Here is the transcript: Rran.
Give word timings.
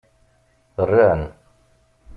Rran. 0.89 1.21